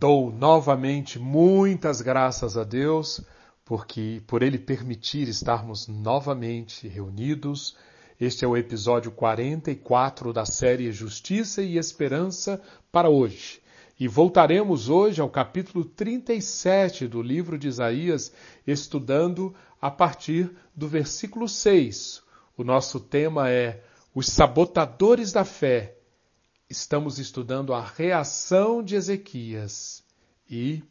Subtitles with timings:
[0.00, 3.20] Dou novamente muitas graças a Deus
[3.64, 7.76] porque por ele permitir estarmos novamente reunidos.
[8.20, 13.60] Este é o episódio 44 da série Justiça e Esperança para hoje.
[13.98, 18.32] E voltaremos hoje ao capítulo 37 do livro de Isaías,
[18.64, 19.52] estudando
[19.82, 22.22] a partir do versículo 6.
[22.56, 23.82] O nosso tema é
[24.14, 25.97] Os Sabotadores da Fé.
[26.70, 30.04] Estamos estudando a reação de Ezequias.
[30.50, 30.82] E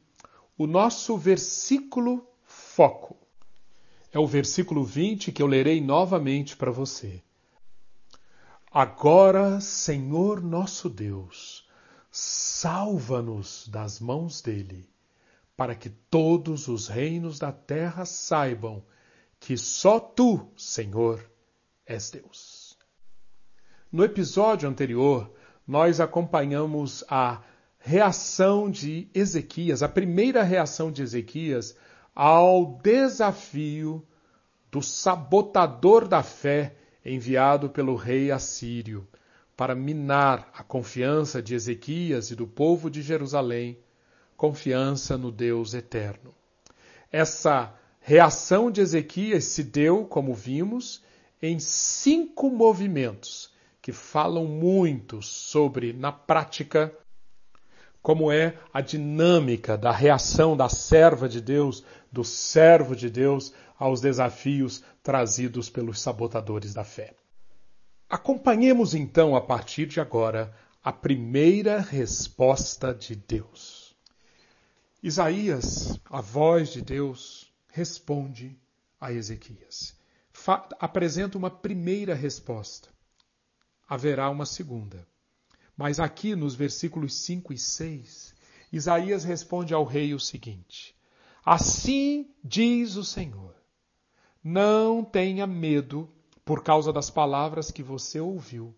[0.57, 3.15] o nosso versículo foco.
[4.11, 7.21] É o versículo 20 que eu lerei novamente para você.
[8.71, 11.67] Agora, Senhor nosso Deus,
[12.11, 14.89] salva-nos das mãos dele,
[15.55, 18.83] para que todos os reinos da terra saibam
[19.39, 21.23] que só tu, Senhor,
[21.85, 22.77] és Deus.
[23.91, 25.31] No episódio anterior,
[25.67, 27.41] nós acompanhamos a
[27.77, 31.75] reação de Ezequias, a primeira reação de Ezequias
[32.15, 34.05] ao desafio
[34.71, 39.07] do sabotador da fé enviado pelo rei assírio
[39.55, 43.77] para minar a confiança de Ezequias e do povo de Jerusalém,
[44.35, 46.33] confiança no Deus eterno.
[47.11, 51.03] Essa reação de Ezequias se deu, como vimos,
[51.41, 53.36] em cinco movimentos
[53.87, 56.93] que falam muito sobre, na prática,
[58.01, 64.01] como é a dinâmica da reação da serva de Deus, do servo de Deus aos
[64.01, 67.15] desafios trazidos pelos sabotadores da fé.
[68.09, 73.95] Acompanhemos então, a partir de agora, a primeira resposta de Deus.
[75.01, 78.59] Isaías, a voz de Deus, responde
[78.99, 79.95] a Ezequias.
[80.33, 82.96] Fa apresenta uma primeira resposta.
[83.87, 85.07] Haverá uma segunda.
[85.75, 88.35] Mas aqui nos versículos 5 e 6,
[88.73, 90.95] Isaías responde ao rei o seguinte:
[91.45, 93.55] Assim diz o Senhor:
[94.43, 96.09] Não tenha medo
[96.43, 98.75] por causa das palavras que você ouviu,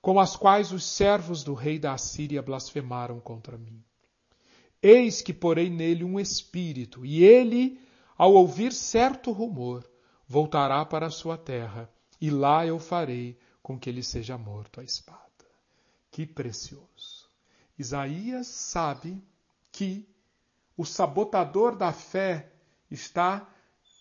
[0.00, 3.82] com as quais os servos do rei da Assíria blasfemaram contra mim.
[4.82, 7.80] Eis que porei nele um espírito, e ele,
[8.18, 9.88] ao ouvir certo rumor,
[10.26, 11.88] voltará para a sua terra,
[12.20, 15.20] e lá eu farei com que ele seja morto à espada.
[16.10, 17.28] Que precioso!
[17.78, 19.22] Isaías sabe
[19.70, 20.06] que
[20.76, 22.50] o sabotador da fé
[22.90, 23.48] está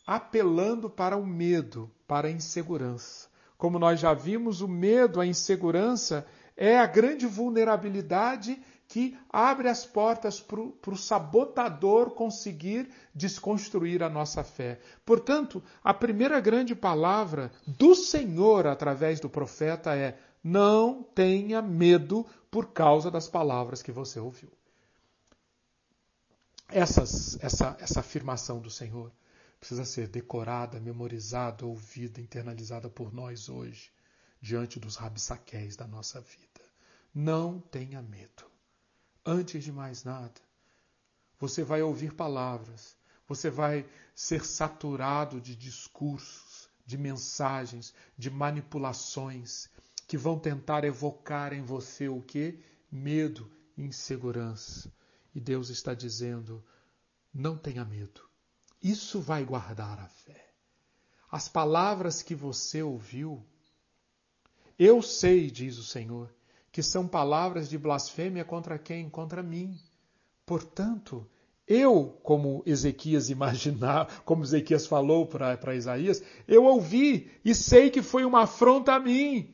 [0.06, 3.30] apelando para o medo, para a insegurança.
[3.58, 6.26] Como nós já vimos, o medo, a insegurança
[6.58, 14.44] é a grande vulnerabilidade que abre as portas para o sabotador conseguir desconstruir a nossa
[14.44, 14.82] fé.
[15.06, 22.74] Portanto, a primeira grande palavra do Senhor através do profeta é: não tenha medo por
[22.74, 24.52] causa das palavras que você ouviu.
[26.68, 29.10] Essas, essa, essa afirmação do Senhor
[29.58, 33.90] precisa ser decorada, memorizada, ouvida, internalizada por nós hoje,
[34.42, 36.60] diante dos rabissaquéis da nossa vida.
[37.16, 38.51] Não tenha medo.
[39.26, 40.42] Antes de mais nada,
[41.40, 42.96] você vai ouvir palavras,
[43.28, 49.70] você vai ser saturado de discursos, de mensagens, de manipulações
[50.08, 52.60] que vão tentar evocar em você o que?
[52.92, 54.92] Medo, insegurança.
[55.34, 56.64] E Deus está dizendo:
[57.34, 58.22] não tenha medo.
[58.84, 60.54] Isso vai guardar a fé.
[61.32, 63.46] As palavras que você ouviu,
[64.78, 66.34] eu sei, diz o Senhor,
[66.72, 69.10] que são palavras de blasfêmia contra quem?
[69.10, 69.78] Contra mim.
[70.46, 71.30] Portanto,
[71.68, 78.26] eu, como Ezequias imaginar, como Ezequias falou para Isaías, eu ouvi e sei que foi
[78.26, 79.54] uma afronta a mim.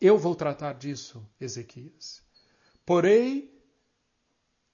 [0.00, 2.22] Eu vou tratar disso, Ezequias.
[2.86, 3.52] Porei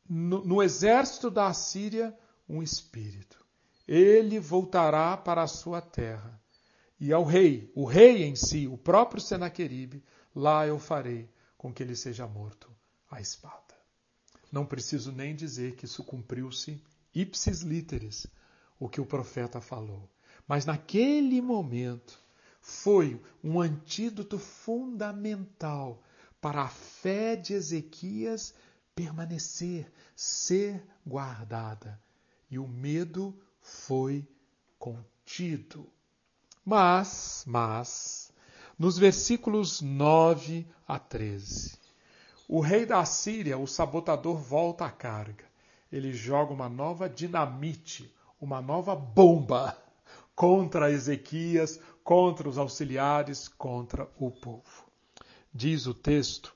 [0.08, 2.16] no, no exército da Assíria
[2.48, 3.44] um espírito.
[3.86, 6.40] Ele voltará para a sua terra.
[6.98, 10.02] E ao rei, o rei em si, o próprio Senaqueribe,
[10.36, 12.70] lá eu farei com que ele seja morto
[13.10, 13.74] à espada.
[14.52, 16.80] Não preciso nem dizer que isso cumpriu-se
[17.14, 18.26] ipsis literis,
[18.78, 20.08] o que o profeta falou.
[20.46, 22.20] Mas naquele momento,
[22.60, 26.02] foi um antídoto fundamental
[26.40, 28.54] para a fé de Ezequias
[28.94, 32.00] permanecer, ser guardada.
[32.50, 34.28] E o medo foi
[34.78, 35.88] contido.
[36.64, 38.25] Mas, mas,
[38.78, 41.78] nos versículos 9 a 13,
[42.48, 45.44] o rei da Síria, o sabotador, volta à carga.
[45.90, 49.76] Ele joga uma nova dinamite, uma nova bomba
[50.34, 54.86] contra Ezequias, contra os auxiliares, contra o povo.
[55.52, 56.54] Diz o texto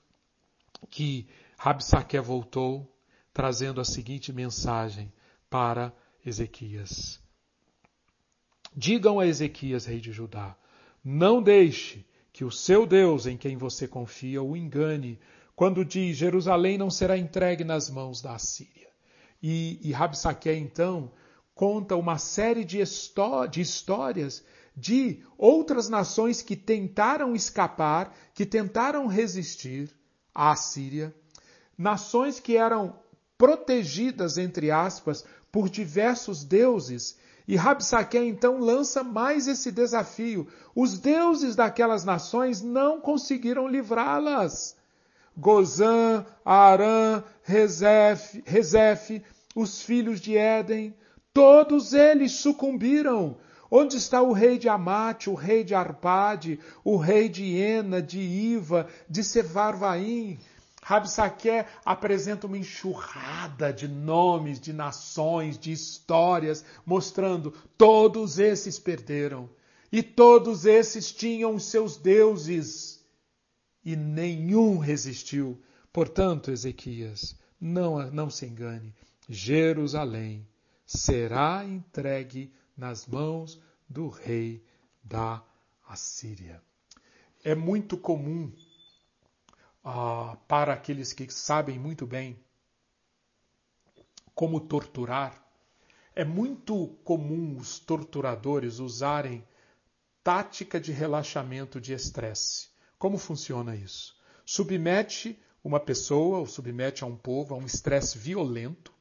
[0.90, 2.94] que Rabsaque voltou,
[3.32, 5.12] trazendo a seguinte mensagem
[5.48, 5.92] para
[6.24, 7.20] Ezequias.
[8.76, 10.56] Digam a Ezequias, rei de Judá:
[11.02, 12.04] não deixe
[12.40, 15.20] que o seu Deus, em quem você confia, o engane,
[15.54, 18.88] quando diz: Jerusalém não será entregue nas mãos da Assíria.
[19.42, 21.12] E, e Rabsaque, então,
[21.54, 22.78] conta uma série de,
[23.50, 24.42] de histórias
[24.74, 29.94] de outras nações que tentaram escapar, que tentaram resistir
[30.34, 31.14] à Assíria,
[31.76, 32.98] nações que eram
[33.36, 37.18] protegidas, entre aspas, por diversos deuses
[37.50, 40.46] e Rabsaque então lança mais esse desafio.
[40.72, 44.76] Os deuses daquelas nações não conseguiram livrá-las.
[45.36, 49.20] Gozã, Arã, Rezef, Rezef,
[49.52, 50.94] os filhos de Éden,
[51.34, 53.36] todos eles sucumbiram.
[53.68, 58.20] Onde está o rei de Amate, o rei de Arpade, o rei de Ena, de
[58.20, 60.38] Iva, de Sevarvaim?
[60.82, 69.48] Rabsaque apresenta uma enxurrada de nomes, de nações, de histórias, mostrando todos esses perderam.
[69.92, 73.04] E todos esses tinham seus deuses.
[73.84, 75.60] E nenhum resistiu.
[75.92, 78.94] Portanto, Ezequias, não, não se engane.
[79.28, 80.46] Jerusalém
[80.86, 84.64] será entregue nas mãos do rei
[85.02, 85.42] da
[85.86, 86.62] Assíria.
[87.42, 88.52] É muito comum
[89.84, 92.38] ah, para aqueles que sabem muito bem
[94.34, 95.44] como torturar.
[96.14, 99.46] É muito comum os torturadores usarem
[100.22, 102.68] tática de relaxamento de estresse.
[102.98, 104.18] Como funciona isso?
[104.44, 108.92] Submete uma pessoa, ou submete a um povo a um estresse violento.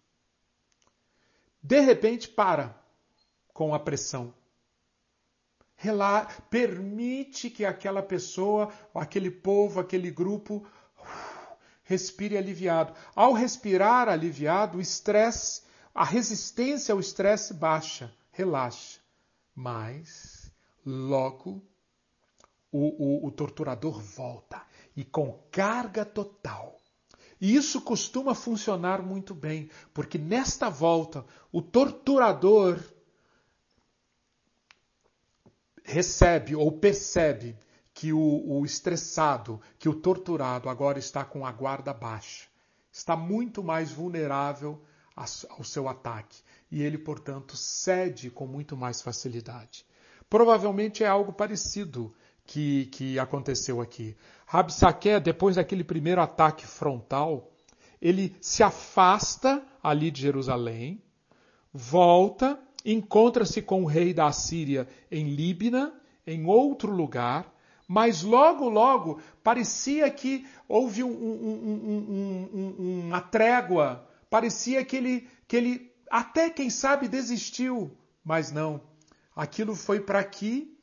[1.61, 2.77] De repente para
[3.53, 4.33] com a pressão.
[6.49, 10.65] Permite que aquela pessoa, aquele povo, aquele grupo
[11.83, 12.93] respire aliviado.
[13.15, 18.99] Ao respirar aliviado, o estresse, a resistência ao estresse baixa, relaxa.
[19.55, 20.51] Mas,
[20.85, 21.63] logo,
[22.71, 24.61] o, o, o torturador volta
[24.95, 26.77] e com carga total.
[27.41, 32.79] E isso costuma funcionar muito bem, porque nesta volta o torturador
[35.89, 37.57] recebe ou percebe
[37.93, 42.47] que o, o estressado, que o torturado agora está com a guarda baixa,
[42.91, 44.81] está muito mais vulnerável
[45.15, 46.41] ao seu ataque
[46.71, 49.85] e ele, portanto, cede com muito mais facilidade.
[50.29, 52.13] Provavelmente é algo parecido
[52.45, 54.15] que, que aconteceu aqui.
[54.45, 57.51] Rabsaque, depois daquele primeiro ataque frontal,
[58.01, 61.01] ele se afasta ali de Jerusalém,
[61.73, 65.93] volta encontra-se com o rei da Assíria em Líbina,
[66.25, 67.53] em outro lugar,
[67.87, 75.57] mas logo, logo parecia que houve um, um, um, uma trégua, parecia que ele, que
[75.57, 78.81] ele até, quem sabe, desistiu, mas não.
[79.35, 80.77] Aquilo foi para aqui,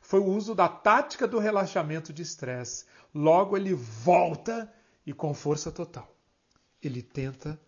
[0.00, 2.86] foi o uso da tática do relaxamento de estresse.
[3.14, 4.72] Logo ele volta
[5.06, 6.12] e com força total.
[6.82, 7.60] Ele tenta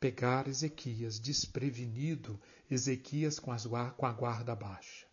[0.00, 2.40] pegar Ezequias desprevenido,
[2.70, 5.06] Ezequias com, a guarda baixa.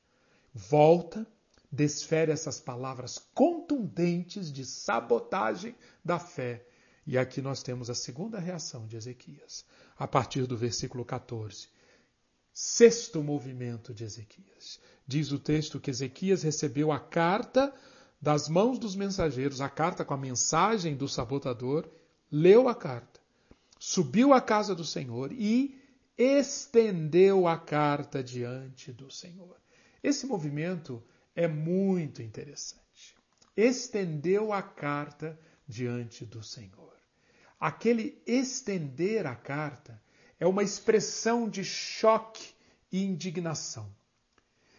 [0.54, 1.26] Volta,
[1.72, 6.66] desfere essas palavras contundentes de sabotagem da fé.
[7.06, 9.66] E aqui nós temos a segunda reação de Ezequias,
[9.98, 11.68] a partir do versículo 14.
[12.54, 14.80] Sexto movimento de Ezequias.
[15.06, 17.74] Diz o texto que Ezequias recebeu a carta
[18.22, 21.88] das mãos dos mensageiros, a carta com a mensagem do sabotador,
[22.32, 23.25] leu a carta
[23.88, 25.80] subiu à casa do Senhor e
[26.18, 29.62] estendeu a carta diante do Senhor.
[30.02, 31.04] Esse movimento
[31.36, 33.16] é muito interessante.
[33.56, 36.96] Estendeu a carta diante do Senhor.
[37.60, 40.02] Aquele estender a carta
[40.40, 42.56] é uma expressão de choque
[42.92, 43.88] e indignação.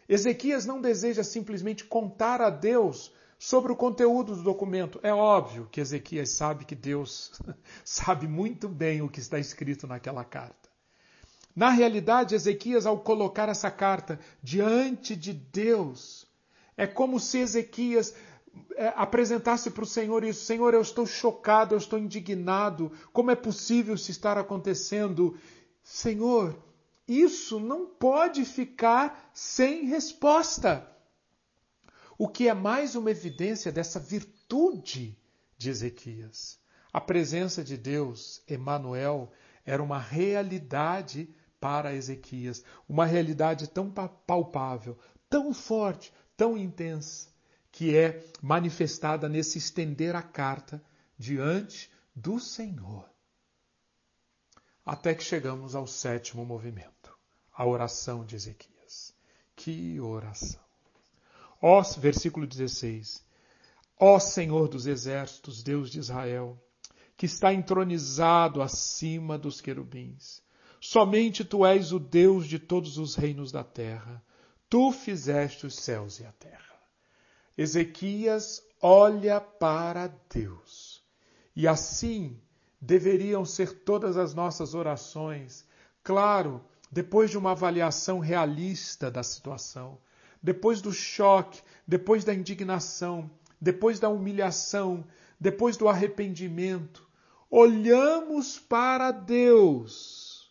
[0.09, 5.81] Ezequias não deseja simplesmente contar a Deus Sobre o conteúdo do documento, é óbvio que
[5.81, 7.33] Ezequias sabe que Deus
[7.85, 10.71] sabe muito bem o que está escrito naquela carta.
[11.55, 16.27] Na realidade, Ezequias, ao colocar essa carta diante de Deus,
[16.77, 18.15] é como se Ezequias
[18.75, 23.35] é, apresentasse para o Senhor isso: Senhor, eu estou chocado, eu estou indignado, como é
[23.35, 25.39] possível isso estar acontecendo?
[25.83, 26.57] Senhor,
[27.07, 30.96] isso não pode ficar sem resposta
[32.19, 35.19] o que é mais uma evidência dessa virtude
[35.59, 36.59] de Ezequias.
[36.93, 39.31] A presença de Deus, Emanuel,
[39.65, 41.29] era uma realidade
[41.61, 47.29] para Ezequias, uma realidade tão palpável, tão forte, tão intensa,
[47.71, 50.83] que é manifestada nesse estender a carta
[51.19, 53.05] diante do Senhor.
[54.87, 57.19] até que chegamos ao sétimo movimento,
[57.53, 59.13] a oração de Ezequias.
[59.57, 60.66] Que oração!
[61.69, 63.25] Ó, versículo 16.
[63.99, 66.57] Ó Senhor dos exércitos, Deus de Israel,
[67.17, 70.41] que está entronizado acima dos querubins.
[70.81, 74.23] Somente tu és o Deus de todos os reinos da terra.
[74.71, 76.79] Tu fizeste os céus e a terra.
[77.59, 81.03] Ezequias olha para Deus.
[81.57, 82.41] E assim
[82.81, 85.67] deveriam ser todas as nossas orações.
[86.05, 89.99] Claro, depois de uma avaliação realista da situação,
[90.43, 95.05] depois do choque, depois da indignação, depois da humilhação,
[95.39, 97.07] depois do arrependimento,
[97.51, 100.51] olhamos para Deus.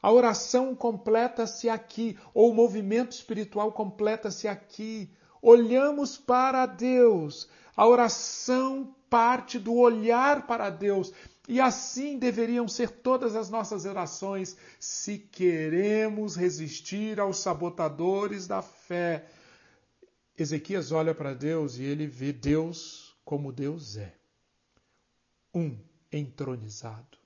[0.00, 5.10] A oração completa-se aqui, ou o movimento espiritual completa-se aqui.
[5.42, 7.48] Olhamos para Deus.
[7.76, 11.12] A oração parte do olhar para Deus.
[11.48, 19.26] E assim deveriam ser todas as nossas orações se queremos resistir aos sabotadores da fé.
[20.36, 24.14] Ezequias olha para Deus e ele vê Deus como Deus é.
[25.54, 25.78] Um,
[26.12, 27.16] entronizado.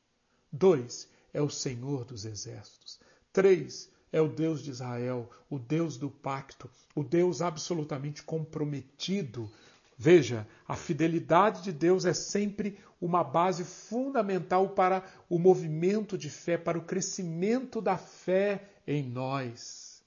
[0.52, 3.00] Dois, é o Senhor dos exércitos.
[3.32, 9.50] Três, é o Deus de Israel, o Deus do pacto, o Deus absolutamente comprometido
[9.96, 16.56] Veja, a fidelidade de Deus é sempre uma base fundamental para o movimento de fé,
[16.56, 20.02] para o crescimento da fé em nós.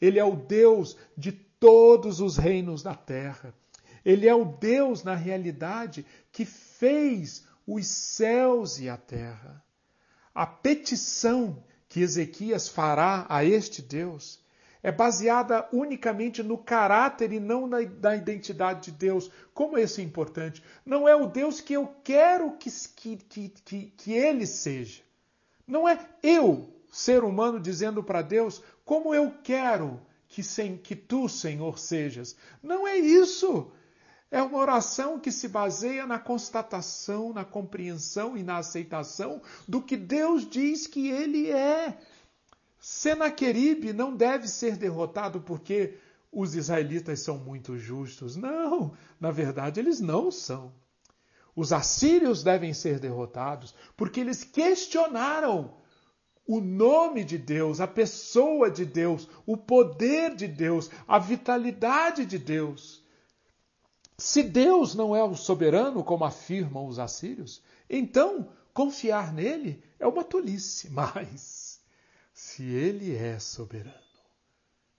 [0.00, 3.54] Ele é o Deus de todos os reinos da terra.
[4.04, 9.64] Ele é o Deus, na realidade, que fez os céus e a terra.
[10.34, 14.41] A petição que Ezequias fará a este Deus
[14.82, 19.30] é baseada unicamente no caráter e não na, na, identidade de Deus.
[19.54, 20.62] Como isso é importante?
[20.84, 23.16] Não é o Deus que eu quero que, que,
[23.64, 25.02] que, que ele seja.
[25.66, 31.28] Não é eu, ser humano, dizendo para Deus como eu quero que, sem, que tu,
[31.28, 32.34] Senhor, sejas.
[32.62, 33.70] Não é isso.
[34.30, 39.96] É uma oração que se baseia na constatação, na compreensão e na aceitação do que
[39.96, 41.98] Deus diz que ele é.
[42.84, 45.94] Senaqueribe não deve ser derrotado porque
[46.32, 48.34] os israelitas são muito justos.
[48.34, 50.72] Não, na verdade, eles não são.
[51.54, 55.76] Os assírios devem ser derrotados porque eles questionaram
[56.44, 62.36] o nome de Deus, a pessoa de Deus, o poder de Deus, a vitalidade de
[62.36, 63.00] Deus.
[64.18, 70.24] Se Deus não é o soberano, como afirmam os assírios, então confiar nele é uma
[70.24, 71.61] tolice, mas
[72.44, 73.94] se ele é soberano.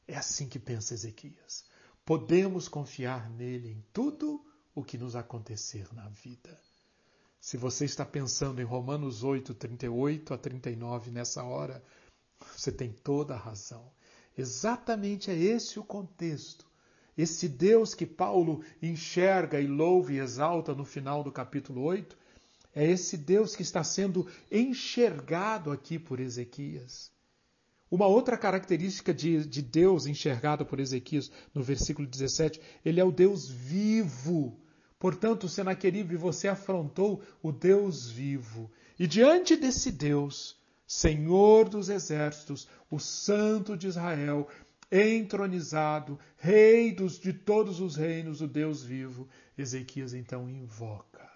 [0.08, 1.66] É assim que pensa Ezequias.
[2.06, 6.58] Podemos confiar nele em tudo o que nos acontecer na vida.
[7.42, 11.84] Se você está pensando em Romanos 8, 38 a 39 nessa hora,
[12.56, 13.92] você tem toda a razão.
[14.38, 16.66] Exatamente é esse o contexto.
[17.16, 22.18] Esse Deus que Paulo enxerga e louva e exalta no final do capítulo 8,
[22.74, 27.12] é esse Deus que está sendo enxergado aqui por Ezequias.
[27.94, 33.12] Uma outra característica de, de Deus enxergada por Ezequias no versículo 17, ele é o
[33.12, 34.60] Deus vivo.
[34.98, 38.72] Portanto, Senaqueribe, você afrontou o Deus vivo.
[38.98, 44.48] E diante desse Deus, Senhor dos exércitos, o Santo de Israel,
[44.92, 51.30] entronizado, Rei dos, de todos os reinos, o Deus vivo, Ezequias então invoca,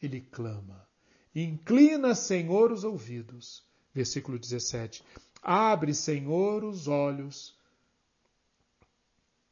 [0.00, 0.88] ele clama.
[1.34, 3.68] Inclina, Senhor, os ouvidos.
[3.94, 5.02] Versículo 17.
[5.42, 7.56] Abre, Senhor, os olhos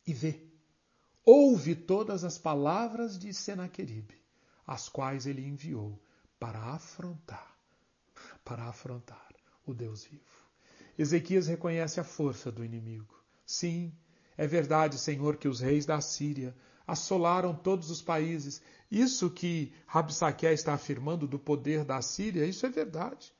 [0.06, 0.40] e vê.
[1.24, 4.14] Ouve todas as palavras de Senaqueribe,
[4.66, 6.00] as quais ele enviou
[6.38, 7.56] para afrontar,
[8.44, 9.34] para afrontar
[9.66, 10.22] o Deus vivo.
[10.98, 13.14] Ezequias reconhece a força do inimigo.
[13.44, 13.92] Sim,
[14.36, 18.62] é verdade, Senhor, que os reis da Síria assolaram todos os países.
[18.90, 23.34] Isso que Rabsaque está afirmando do poder da Síria, isso é verdade.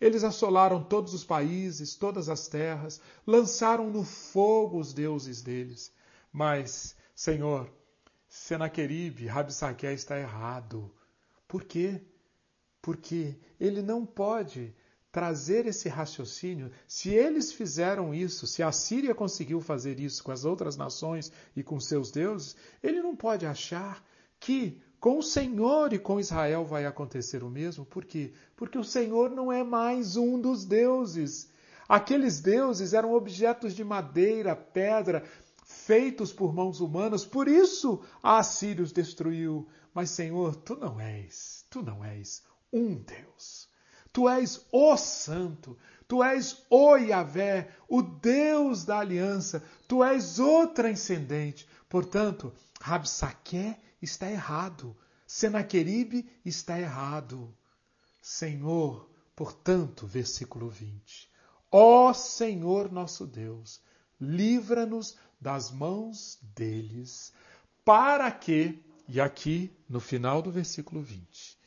[0.00, 5.92] Eles assolaram todos os países, todas as terras, lançaram no fogo os deuses deles.
[6.32, 7.68] Mas, Senhor,
[8.28, 10.94] Senaqueribe, Rabsaque está errado.
[11.48, 12.00] Por quê?
[12.80, 14.74] Porque ele não pode
[15.10, 16.70] trazer esse raciocínio.
[16.86, 21.62] Se eles fizeram isso, se a Síria conseguiu fazer isso com as outras nações e
[21.62, 24.04] com seus deuses, ele não pode achar
[24.38, 27.84] que com o Senhor e com Israel vai acontecer o mesmo.
[27.84, 28.32] Por quê?
[28.56, 31.50] Porque o Senhor não é mais um dos deuses.
[31.88, 35.24] Aqueles deuses eram objetos de madeira, pedra,
[35.64, 37.24] feitos por mãos humanas.
[37.24, 39.68] Por isso a Assíria os destruiu.
[39.94, 43.68] Mas, Senhor, tu não és, tu não és um Deus.
[44.12, 45.76] Tu és o Santo,
[46.08, 51.68] Tu és o Yahvé, o Deus da aliança, Tu és o transcendente.
[51.88, 57.54] Portanto, Rabsaque está errado, Senaqueribe está errado.
[58.20, 61.28] Senhor, portanto, versículo 20.
[61.70, 63.80] Ó Senhor nosso Deus,
[64.20, 67.32] livra-nos das mãos deles,
[67.84, 71.58] para que, e aqui no final do versículo 20,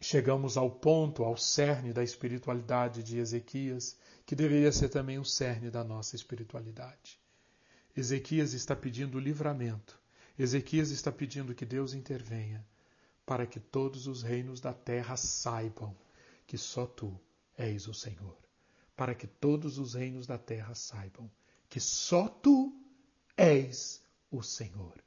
[0.00, 5.70] chegamos ao ponto, ao cerne da espiritualidade de Ezequias, que deveria ser também o cerne
[5.70, 7.18] da nossa espiritualidade.
[7.96, 10.01] Ezequias está pedindo livramento.
[10.38, 12.64] Ezequias está pedindo que Deus intervenha
[13.24, 15.96] para que todos os reinos da terra saibam
[16.46, 17.18] que só tu
[17.56, 18.36] és o Senhor.
[18.96, 21.30] Para que todos os reinos da terra saibam
[21.68, 22.78] que só tu
[23.36, 25.02] és o Senhor.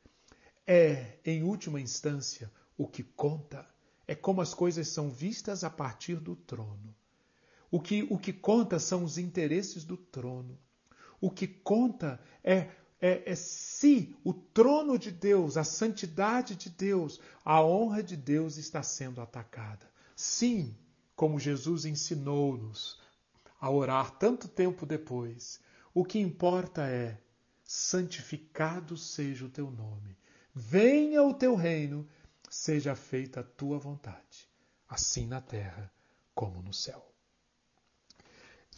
[0.66, 3.68] É, em última instância, o que conta
[4.08, 6.96] é como as coisas são vistas a partir do trono.
[7.70, 10.58] O que, o que conta são os interesses do trono.
[11.20, 12.70] O que conta é,
[13.06, 18.58] é, é se o trono de Deus, a santidade de Deus, a honra de Deus
[18.58, 19.88] está sendo atacada.
[20.16, 20.76] Sim,
[21.16, 23.00] como Jesus ensinou-nos
[23.62, 25.60] a orar tanto tempo depois,
[25.94, 27.22] o que importa é:
[27.64, 30.18] santificado seja o teu nome,
[30.52, 32.08] venha o teu reino,
[32.50, 34.50] seja feita a tua vontade,
[34.90, 35.94] assim na terra
[36.34, 37.08] como no céu.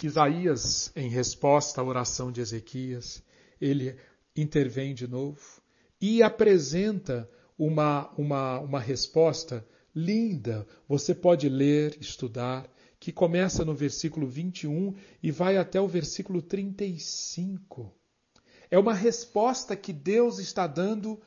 [0.04, 3.24] Isaías, em resposta à oração de Ezequias,
[3.60, 3.98] ele
[4.42, 5.62] intervém de novo
[6.00, 9.66] e apresenta uma, uma, uma resposta
[9.96, 10.68] linda.
[10.88, 17.94] Você pode ler, estudar, que começa no versículo 21 e vai até o versículo 35.
[18.70, 21.20] É uma resposta que Deus está dando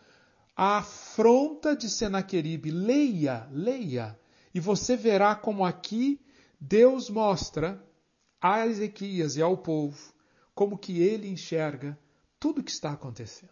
[0.57, 2.71] à afronta de Senaqueribe.
[2.71, 4.19] Leia, leia,
[4.55, 6.21] e você verá como aqui
[6.61, 7.83] Deus mostra
[8.40, 10.12] a Ezequias e ao povo
[10.55, 11.99] como que ele enxerga
[12.41, 13.50] tudo o que está acontecendo.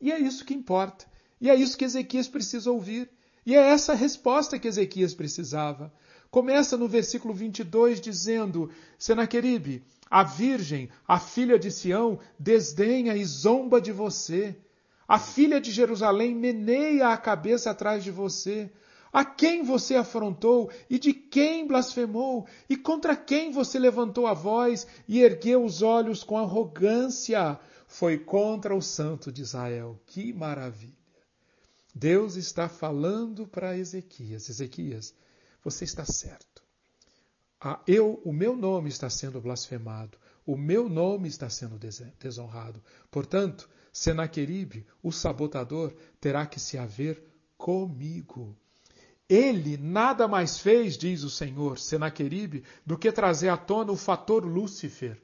[0.00, 1.06] E é isso que importa.
[1.40, 3.08] E é isso que Ezequias precisa ouvir.
[3.46, 5.92] E é essa resposta que Ezequias precisava.
[6.30, 13.80] Começa no versículo 22 dizendo: Senaqueribe, a virgem, a filha de Sião, desdenha e zomba
[13.80, 14.56] de você.
[15.06, 18.70] A filha de Jerusalém meneia a cabeça atrás de você.
[19.12, 22.48] A quem você afrontou e de quem blasfemou?
[22.68, 27.60] E contra quem você levantou a voz e ergueu os olhos com arrogância?
[27.96, 30.02] Foi contra o Santo de Israel.
[30.04, 30.92] Que maravilha!
[31.94, 35.14] Deus está falando para Ezequias: Ezequias,
[35.62, 36.64] você está certo.
[37.60, 41.78] Ah, eu, o meu nome está sendo blasfemado, o meu nome está sendo
[42.18, 42.82] desonrado.
[43.12, 47.22] Portanto, Senaqueribe, o sabotador, terá que se haver
[47.56, 48.56] comigo.
[49.28, 54.44] Ele nada mais fez, diz o Senhor, Senaqueribe, do que trazer à tona o fator
[54.44, 55.22] Lúcifer.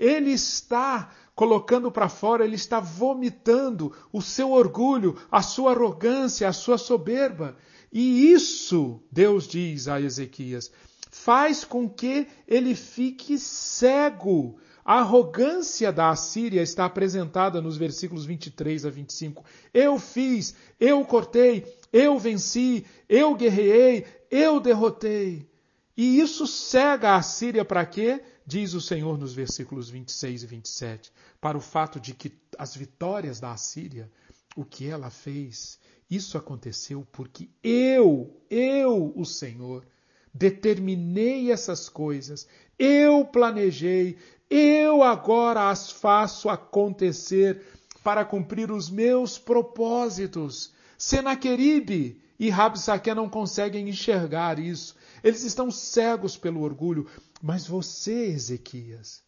[0.00, 6.54] Ele está colocando para fora, ele está vomitando o seu orgulho, a sua arrogância, a
[6.54, 7.54] sua soberba.
[7.92, 10.72] E isso, Deus diz a Ezequias,
[11.10, 14.58] faz com que ele fique cego.
[14.82, 19.44] A arrogância da Assíria está apresentada nos versículos 23 a 25.
[19.74, 25.46] Eu fiz, eu cortei, eu venci, eu guerreei, eu derrotei.
[25.94, 28.22] E isso cega a Assíria para quê?
[28.50, 33.38] Diz o Senhor nos versículos 26 e 27, para o fato de que as vitórias
[33.38, 34.10] da Assíria,
[34.56, 35.78] o que ela fez,
[36.10, 39.86] isso aconteceu porque eu, eu, o Senhor,
[40.34, 44.18] determinei essas coisas, eu planejei,
[44.50, 47.64] eu agora as faço acontecer
[48.02, 50.72] para cumprir os meus propósitos.
[50.98, 54.96] Senaqueribe e Rabsaque não conseguem enxergar isso.
[55.22, 57.08] Eles estão cegos pelo orgulho.
[57.42, 59.22] Mas você, Ezequias,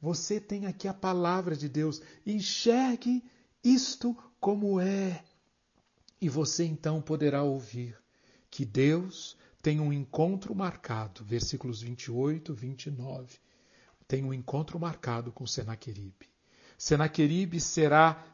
[0.00, 2.00] você tem aqui a palavra de Deus.
[2.24, 3.24] Enxergue
[3.62, 5.24] isto como é.
[6.20, 7.96] E você então poderá ouvir
[8.50, 13.38] que Deus tem um encontro marcado, versículos 28, 29.
[14.06, 16.30] Tem um encontro marcado com Senaqueribe.
[16.78, 18.24] Senaqueribe será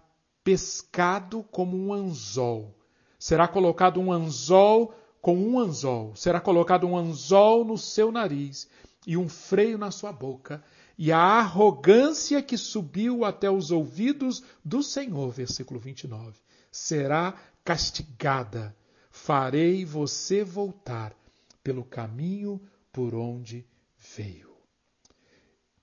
[0.44, 2.76] pescado como um anzol.
[3.18, 6.14] Será colocado um anzol com um anzol.
[6.16, 8.68] Será colocado um anzol no seu nariz
[9.06, 10.62] e um freio na sua boca.
[10.98, 16.38] E a arrogância que subiu até os ouvidos do Senhor, versículo 29,
[16.70, 18.76] será castigada.
[19.11, 21.14] Farei você voltar
[21.62, 22.61] pelo caminho
[22.92, 23.64] por onde
[23.96, 24.50] veio.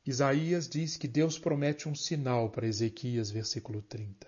[0.06, 4.28] Isaías diz que Deus promete um sinal para Ezequias, versículo 30.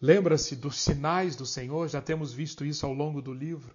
[0.00, 1.88] Lembra-se dos sinais do Senhor?
[1.88, 3.74] Já temos visto isso ao longo do livro.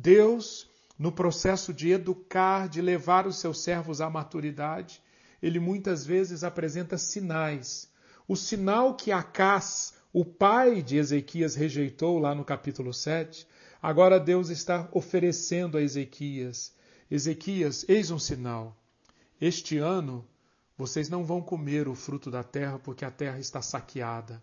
[0.00, 5.02] Deus no processo de educar, de levar os seus servos à maturidade,
[5.42, 7.90] ele muitas vezes apresenta sinais.
[8.28, 13.44] O sinal que Acás, o pai de Ezequias, rejeitou lá no capítulo 7,
[13.82, 16.72] agora Deus está oferecendo a Ezequias.
[17.10, 18.76] Ezequias, eis um sinal.
[19.40, 20.24] Este ano
[20.76, 24.40] vocês não vão comer o fruto da terra porque a terra está saqueada.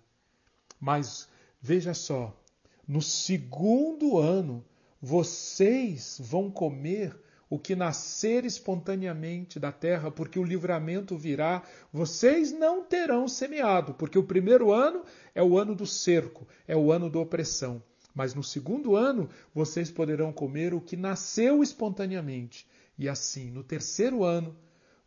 [0.81, 1.29] Mas
[1.61, 2.37] veja só,
[2.85, 4.61] no segundo ano
[5.07, 7.15] vocês vão comer
[7.47, 11.61] o que nascer espontaneamente da terra, porque o livramento virá.
[11.93, 15.03] Vocês não terão semeado, porque o primeiro ano
[15.35, 17.83] é o ano do cerco, é o ano da opressão.
[18.15, 22.67] Mas no segundo ano vocês poderão comer o que nasceu espontaneamente.
[22.97, 24.57] E assim, no terceiro ano,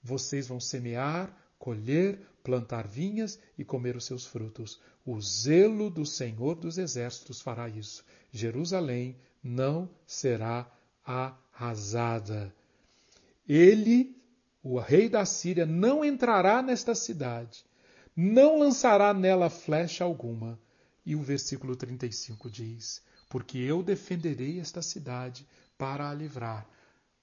[0.01, 4.81] vocês vão semear, colher, plantar vinhas e comer os seus frutos.
[5.05, 8.05] O zelo do Senhor dos Exércitos fará isso.
[8.31, 10.71] Jerusalém não será
[11.05, 12.55] arrasada.
[13.49, 14.17] Ele,
[14.63, 17.65] o rei da Síria, não entrará nesta cidade,
[18.15, 20.59] não lançará nela flecha alguma.
[21.07, 25.47] E o versículo 35 diz: Porque eu defenderei esta cidade
[25.79, 26.67] para a livrar,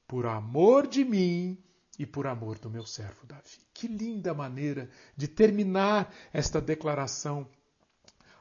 [0.07, 1.57] por amor de mim
[1.99, 3.59] e por amor do meu servo Davi.
[3.73, 7.47] Que linda maneira de terminar esta declaração,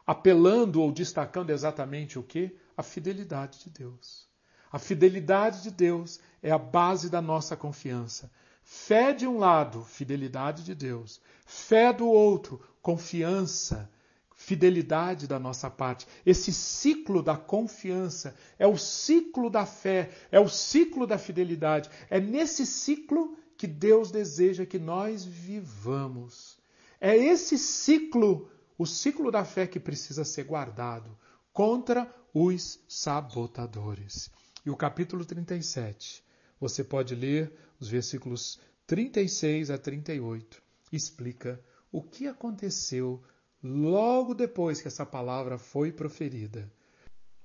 [0.07, 2.57] apelando ou destacando exatamente o que?
[2.77, 4.29] A fidelidade de Deus.
[4.71, 8.31] A fidelidade de Deus é a base da nossa confiança.
[8.65, 11.21] Fé de um lado, fidelidade de Deus.
[11.47, 13.89] Fé do outro, confiança,
[14.35, 16.07] fidelidade da nossa parte.
[16.25, 21.89] Esse ciclo da confiança é o ciclo da fé, é o ciclo da fidelidade.
[22.11, 26.59] É nesse ciclo que Deus deseja que nós vivamos.
[27.01, 31.17] É esse ciclo, o ciclo da fé que precisa ser guardado
[31.53, 34.29] contra os sabotadores.
[34.66, 36.25] E o capítulo 37,
[36.59, 40.61] você pode ler os versículos 36 a 38,
[40.92, 41.61] explica
[41.92, 43.23] o que aconteceu
[43.62, 46.70] logo depois que essa palavra foi proferida.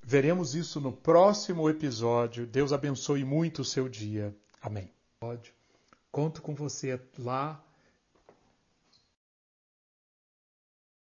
[0.01, 2.47] Veremos isso no próximo episódio.
[2.47, 4.35] Deus abençoe muito o seu dia.
[4.59, 4.91] Amém.
[6.11, 7.63] Conto com você lá